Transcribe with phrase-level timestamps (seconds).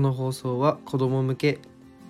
[0.00, 1.58] この放送は子供向け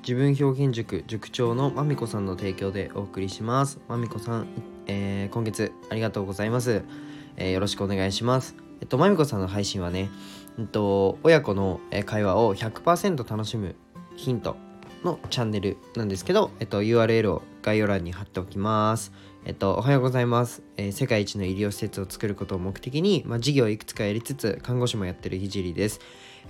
[0.07, 3.81] 自分表現塾塾長のまみこさんの提供でお送りします。
[3.89, 4.47] まみこさん、
[4.87, 6.85] えー、今月ありがとうございます、
[7.37, 8.55] えー、よろしくお願いします。
[8.81, 10.09] えっとまみこさんの配信はね、
[10.57, 13.75] えっと、親子の会話を100%楽しむ
[14.15, 14.55] ヒント
[15.05, 19.13] のチャンネルなんですけど、えっと、URL を概要欄に貼っておきます。
[19.45, 20.63] えっと、おはようございます。
[20.77, 26.01] えー、世界一の医療施設を作ることを目的に、まあ、事業をいくつかやりつつ、看護師もやってるひじりです。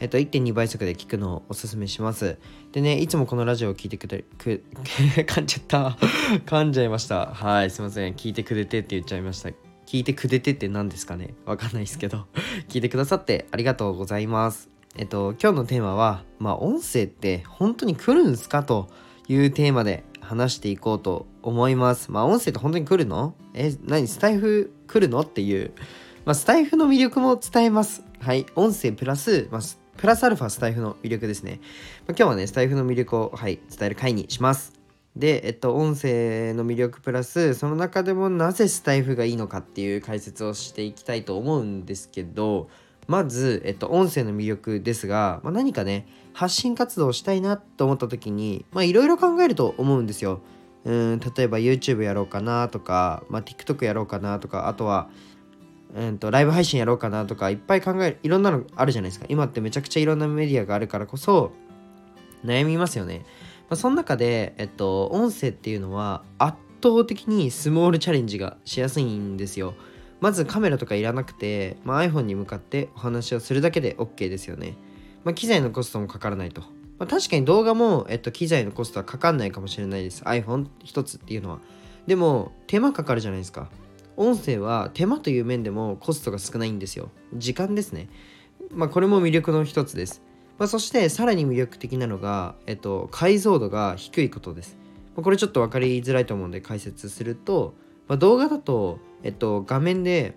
[0.00, 2.38] えっと、1.2倍速で聞くのをおすすめします。
[2.72, 5.98] でね、いつもこのラジオを聞いてくれ、く、 噛んじゃった。
[6.46, 7.26] 噛んじゃいました。
[7.26, 8.14] はい、すいません。
[8.14, 9.50] 聞いてくれてって言っちゃいました。
[9.90, 12.26] 聞いてくれてって何ですかねわかんないですけど
[12.68, 14.69] 聞いてくださってありがとうございます。
[14.96, 18.88] えっと、今日のテーマは、まあ、音声って本当に来るんすかと
[19.28, 22.10] いうテーマで話していこうと思います。
[22.10, 23.34] まあ、音声って本当に来るの？
[23.54, 24.08] え、何？
[24.08, 25.20] スタイフ来るの？
[25.20, 25.72] っていう。
[26.24, 28.02] まあ、スタイフの魅力も伝えます。
[28.18, 28.46] はい。
[28.56, 29.60] 音声プラス、まあ、
[29.96, 31.60] プラスアルファスタイフの魅力ですね。
[32.08, 34.72] まあ、今日はね、スタイフの魅力を、はい、伝える回にします。
[35.14, 42.68] で、えっと、音声の魅力プラス、その中でもなぜスタイフがいいのかっていう解説をしていきたいと思うんですけど、
[43.10, 50.42] まず、えっと、音声の魅力ですが、まあ、何かね、発信活動をしたいなと思った時に、まあ、いろいろ考えると思うんですよ。
[50.84, 55.10] うん、例えば YouTube やろうかなとか、まあ、TikTok やろうかなとか、あとは、
[55.92, 59.26] うんと、ライブ配信やろうかなとか、いっぱい考える、いろんなのあるじゃないですか。
[59.28, 61.50] 今ってめちゃくちゃいろんなメディアがあるからこそ、
[62.44, 63.24] 悩みますよね。
[63.68, 69.74] まあ、その中で、えっと、音声っていうのは圧倒的にスモールチャレンジがしやすいんですよ。
[70.20, 74.76] まずカメラとかいらなくて、まあ、iPhone に向かってお話をするだけで OK ですよね。
[75.24, 76.62] まあ、機材のコストもかからないと。
[76.98, 80.22] まあ、確かに動画も、えっと、機材のコストはかかんないかもしれないです。
[80.24, 81.60] iPhone 一つっていうのは。
[82.06, 83.70] でも、手間かかるじゃないですか。
[84.16, 87.10] 音声は手間という面でもコストが少ないんですよ。
[87.34, 88.10] 時間ですね。
[88.70, 90.22] まあ、これも魅力の一つです。
[90.58, 94.76] まあ、そして、さらに魅力的なのが、えっと、解像度が低いことです。
[95.16, 97.74] ま、これちょっと分かりづらいと思うんで解説すると、
[98.10, 100.34] まあ、動画だと、えっと、画面で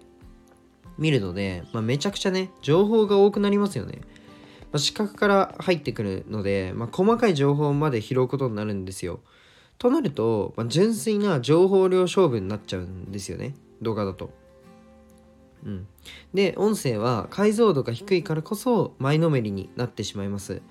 [0.99, 4.01] 見るので、まあ、めちゃくちゃね、情報が多くなりますよね。
[4.71, 9.21] まあ、視覚から入ってくるので、まあ、細かい情報まで拾うことになるんですよ。
[9.79, 13.55] となると、まあ、純粋な情報量勝負になっちゃうんですよね。
[13.81, 14.29] 動画だと。
[15.65, 15.87] うん。
[16.31, 20.61] で、音声は解像度が低いからこそ前のめりになってしまいます。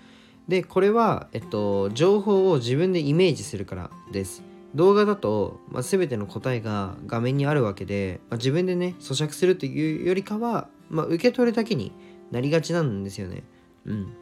[0.46, 4.51] で、これは、えっと、情報を自分でイメージするからです。
[4.74, 11.92] 動画だと、まあ、全ての答えが画面にあるわけで、まあ、自分でね咀嚼するというよりかは、まあ、受け取るだけに
[12.30, 13.42] なりがちなんですよね。
[13.84, 14.12] うん。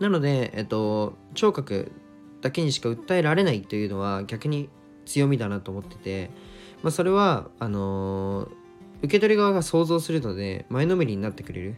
[0.00, 1.92] なので、えっと、聴覚
[2.40, 4.68] だけにしか訴えられないというのは逆に
[5.04, 6.30] 強みだなと思ってて、
[6.82, 8.48] まあ、それはあのー、
[8.98, 11.74] 受け取り側が想像するので前のめりになってくれるっ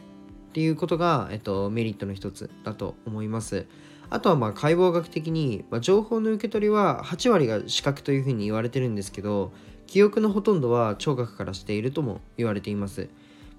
[0.53, 3.67] ていうことが、えっと、メリットの一つだと思います。
[4.11, 9.53] あとはまあ解剖学的に、まあ、情報の受け取りは8割が視覚というふうに言われてるんですけど
[9.87, 13.09] 記憶のほとんどは聴覚からしているとも言われています、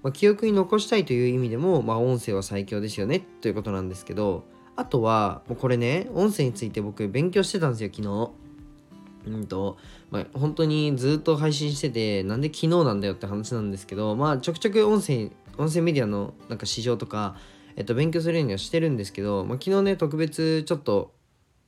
[0.02, 4.44] まあ、記憶に残したいという意味でも、まあ、音声は最強ですよねということなんですけど
[4.76, 8.30] あとはもうこれね音声について僕勉強してたんですよ昨日。
[9.26, 9.76] うんと、
[10.10, 17.36] まあ、本当にずっと配信しててなんで昨日なんだよって話なんですけどまあちょくちょく音声音声メディアのなんか市場とか
[17.78, 21.14] えっと、勉強するようにはしてるんですけど、まあ、昨日ね、特別ちょっと、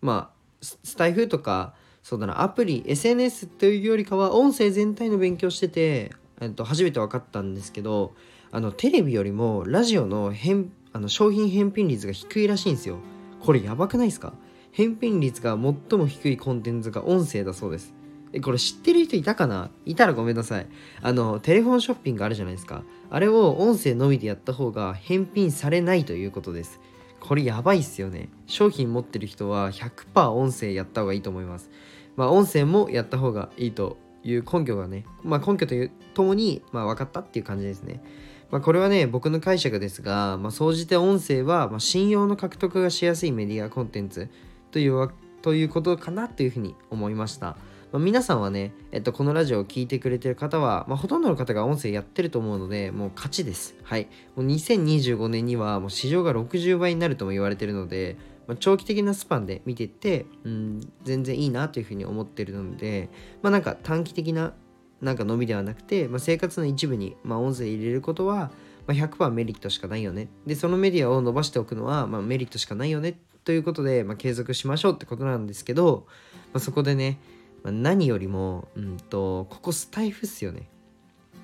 [0.00, 6.10] まあ、スタイフとか、そうだな、アプリ、SNS というよりかは、音声全体の勉強してて、
[6.41, 8.15] えっと、初めて分かったんですけど、
[8.50, 12.97] あの、テレビよりも、ラジオの返、あの、商品返品率が低いらしいんですよ。
[13.38, 14.32] これやばくないですか？
[14.72, 17.94] 返品率が最も低いコンテンツが音声だそうです。
[18.33, 19.71] え、これ知ってる人いたかな？
[19.85, 20.67] いたらごめんなさい。
[21.03, 22.85] あの、テレフォンショッピングあるじゃないですか。
[23.11, 26.81] あれを音声のみでやった方が返品されないということです。
[27.19, 28.29] これやばいっすよね。
[28.47, 31.71] 商品持ってる人は100%音声やった方がいいと思います。
[32.17, 38.03] まあ、音声もやった方がいいという根拠がね、まあ、根拠というともに、まあ、分かったっていう感じですね。
[38.50, 44.29] まあ、これはね、僕の解釈ですが、まあ、総じて音声は、まあ、信用の獲得がしやすいメディアコンテンツ
[44.71, 45.11] という
[45.43, 47.56] ということかなというふうに思いました。
[47.92, 53.75] まあ、皆さんはね、えっと、このラジオを聴いてくれてる方は、まあ、ほとんどの方が音声やってると思うので、もう勝ちです。
[53.82, 54.08] はい。
[54.37, 58.16] もう2025年にはもう市場が60倍になるとも言われてるので、
[58.46, 63.08] まあ、長期的なスパンで見てって、うん、全然いいなというふうに思ってるので、
[63.42, 64.54] まあなんか短期的な
[65.00, 68.50] なんか伸びではなくて、まあ、生活の一部に、まあ、音声入れることは、
[68.87, 70.28] まあ、100%メリットしかないよね。
[70.46, 76.06] で、そのメディアを伸ばしておくのは、まあ、メリットしかないよねということで、まあ、継続しましょうってことなんですけど、
[76.52, 77.19] まあ、そこでね、
[77.62, 80.69] まあ、何よりも、うんと、ここスタイフっすよね。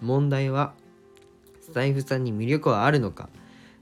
[0.00, 0.74] 問題は、
[1.60, 3.28] スタイフさんに魅力はあるのか。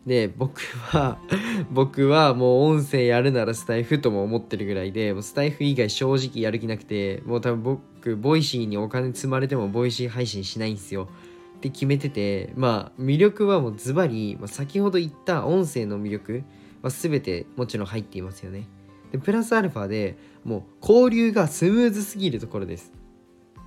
[0.07, 1.19] で僕は
[1.73, 11.09] 僕はもう音声やるならスタエフとも思ってるぐらいでもうスタエフ以外正直やる気なくてもう多分僕 Voicy にお金積まれても Voicy 配信しないんですよ
[11.57, 16.43] って決めててまあ魅力はもうズバリ先ほど言った音声の魅力
[16.83, 18.69] は全てもちろん入っていますよね
[19.15, 22.93] でプラスアルファでもう交流がスムーズすぎるところです。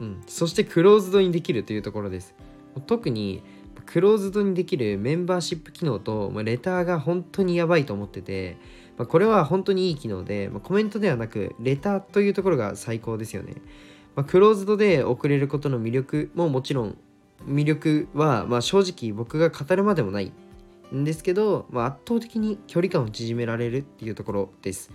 [0.01, 2.35] うん、そしてクローズドにできるというところです。
[2.85, 3.41] 特に
[3.85, 8.57] クローズドにできるメンバーシップ機能と、ま、レターが本当にやばいと思ってて、
[8.97, 13.53] ま、これは本当にいい機能で、ま、コメントではなくレターというところが最高ですよね、
[14.15, 16.97] まクローズドで送れることの魅力ももちろん
[17.47, 20.33] 魅力は、ま正直僕が語るまでもない
[20.94, 24.91] んですけど、ま圧倒的に距離感を縮められるっていうところです、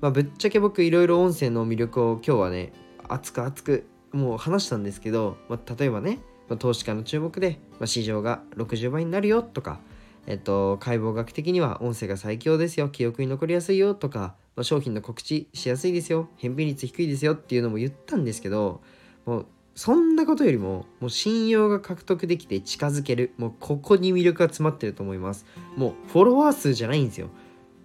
[0.00, 2.72] まぶっちゃけ僕いろいろ音声の魅力を今日はね
[3.08, 9.80] 熱く熱くもう話したんですけど、ま例えばねまあ、投資家の注目で、まあ、市場が60倍になるよとか、
[10.26, 18.80] えっと、解剖学的には音声が最強ですよ記憶に残りやすいよとか、まあ、商品の告知しやすいですよ返品率低いですよっていうのも言ったんですけど
[19.24, 25.44] もうそんなことよりももう信用が獲得できて近づけるもうここに魅力が詰まってると思います。
[25.76, 27.28] もうフォロワー数じゃないんですよ。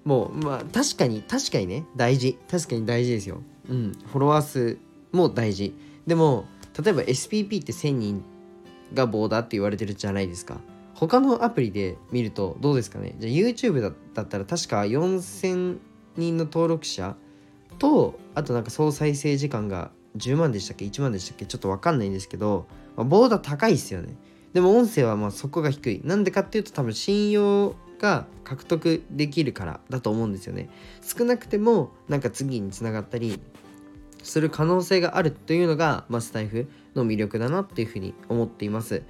[0.03, 2.37] もうまあ確かに確かにね大事。
[2.49, 3.41] 確かに大事ですよ。
[3.69, 3.91] うん。
[4.07, 4.77] フォロワー数
[5.11, 5.75] も大事。
[6.07, 6.45] でも
[6.83, 8.23] 例えば SPP って1000人
[8.93, 10.59] が棒だって言われてるじゃないですか。
[10.95, 13.15] 他のアプリで見るとどうですかね？
[13.19, 15.77] じゃあ YouTube だったら確か4000
[16.17, 17.15] 人の登録者
[17.79, 21.45] とあとなんか総再生時間が10万でしたっけ？1万でしたっけ？
[21.45, 24.15] ちょっと分かんないんですけど、まあ、ボーダー高いっすよね。
[24.53, 26.01] でも音声はまあそこが低い。
[26.03, 30.69] なんでかっていうと多分信用が獲得できるからだと思うんですよね
[31.01, 33.39] 少なくてもなんか次につながったり
[34.23, 39.03] する可能性があるというのが、まあ、スタイフの魅力だなっていうふうに思っています。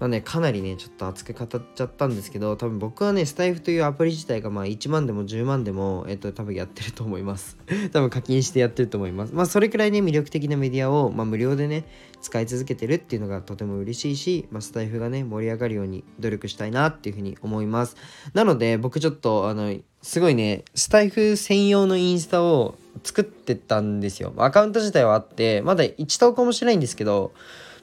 [0.00, 7.58] まあね、かなりね、ちょっと熱く語っちゃったんですけど、多分僕はね、スタイフというアプリ自体がまあ1万でも10万でも、えっと、多分やってると思います。
[7.92, 9.34] 多分課金してやってると思います。
[9.34, 11.84] まあ、それくらいね、魅力的なメディアを、まあ、無料でね、
[12.22, 17.96] 使い続けてるっていうのがとても嬉しいし、まあ、スタイフがね、盛り上がるように努力したいなっていうふうに思います。
[18.32, 24.32] なので、僕ちょっと、あの、すごいね、スタイフ専用のインスタを作ってたんですよ。
[24.38, 27.32] アカウント自体はあって、まだ1投稿もしてないんですけど、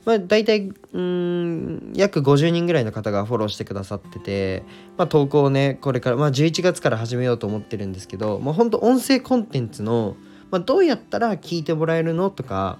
[0.07, 4.63] まあ、大体、うん、約50人ぐらいの方がフォローしてくださってて、
[4.95, 10.15] まあ、投稿をね、これから、まあ、11月から始めようと思ってるんですけど、まあ、本当音声コンテンツの、
[10.49, 12.79] まあ、どうやったら聞いてもらえるのとか、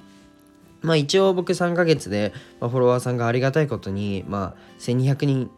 [0.81, 2.31] まあ、一応僕3ヶ月で、
[2.62, 5.51] まあ、フォロワーさんがありがたいことに、まあ、1200人、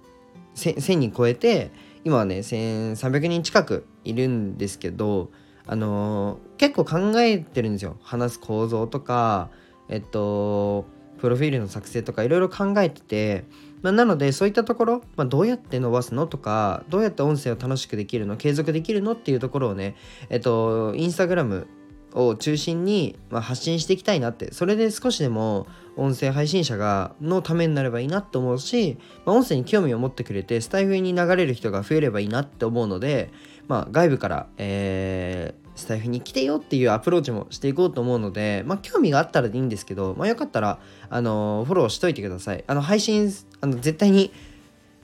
[0.56, 1.69] 1000人超えて、
[2.04, 5.30] 今はね、1300人近くいるんですけど、
[5.68, 7.98] あのー、結構考えてるんですよ。
[8.01, 9.51] 話す構造とか、
[9.88, 10.86] えっと、
[11.19, 13.45] プロフィールの作成とかいろいろ考えてて、
[13.81, 19.95] まあ、なのでそういったところ、まあ、どうやって伸ばすのとかどうやって音声を楽しくできるの継続できるのっていうところをね
[20.30, 21.68] えっとインスタグラム
[22.13, 24.54] を中心に、ま、発信していきたいなって。
[24.54, 33.31] それで少しでも音声配信者がのためになればいいなと思うし、まあ、音声に興味を持ってくれてスタイフに流れる人が増えればいいなって思うので、
[33.68, 40.80] まあ、外部から、えー、スタイフに来てよっていうアプローチもしていこうと思うので、まあ、興味があったらでいいんですけど、まあ、よかったら、
[41.10, 42.64] あのフォローしといてください。
[42.68, 44.31] あの、配信、あの、絶対に、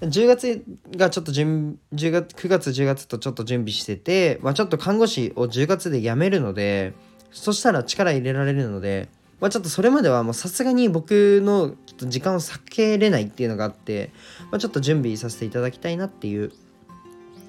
[0.02, 0.64] 10月
[0.98, 6.94] がちょっと準10月9月10月とちょっと準備してて、まあ、ちょっと看護師を10月で辞めるので
[7.32, 9.08] そしたら力入れられるので、
[9.40, 14.12] まあ、ちょっとそれまではもうさすがに僕のちょっと時間を避けれないっていうのがあって、
[14.52, 16.52] まあ、ちょっと準備させていただきたいなっていう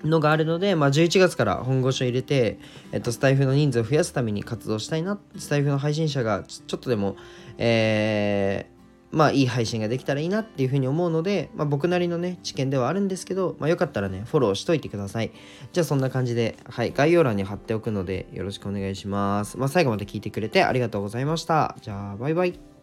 [0.08, 2.58] のがあるので、まあ、11月から本腰を入れて、
[2.92, 7.16] えっと、スタイフの人数を増やすために活動したいなスタイフの配信者がちょっとでも、
[7.58, 15.32] えー、まあいい配信ができたらいいなっていうふうに思うので、まあ、僕なりのね知見ではあるんですけど、まあ、よかったらねフォローしといてください。
[15.72, 21.76] じゃあそんな感じで、はい、概要欄に貼っておくのでよろしくお願いします、まあ、最後まで聞いてくれてありがとうございました。
[21.80, 22.75] じゃあバイバイ。